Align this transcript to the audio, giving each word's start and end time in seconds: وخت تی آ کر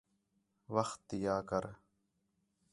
وخت 0.75 0.99
تی 1.07 1.17
آ 1.35 1.37
کر 1.49 1.65